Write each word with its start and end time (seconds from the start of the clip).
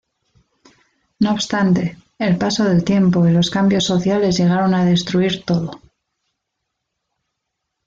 No 1.19 1.31
obstante, 1.31 1.95
el 2.17 2.35
paso 2.39 2.63
del 2.63 2.83
tiempo 2.83 3.27
y 3.27 3.31
los 3.33 3.51
cambios 3.51 3.83
sociales 3.83 4.35
llegaron 4.39 4.73
a 4.73 4.83
destruir 4.83 5.43
todo. 5.45 5.79